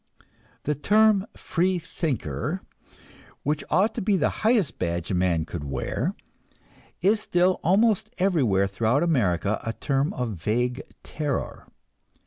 The 0.63 0.73
term 0.73 1.27
"free 1.37 1.77
thinker," 1.77 2.63
which 3.43 3.63
ought 3.69 3.93
to 3.93 4.01
be 4.01 4.17
the 4.17 4.31
highest 4.41 4.79
badge 4.79 5.11
a 5.11 5.13
man 5.13 5.45
could 5.45 5.63
wear, 5.63 6.15
is 7.01 7.19
still 7.19 7.59
almost 7.63 8.09
everywhere 8.17 8.65
throughout 8.65 9.03
America 9.03 9.61
a 9.63 9.73
term 9.73 10.11
of 10.13 10.31
vague 10.31 10.81
terror. 11.03 11.67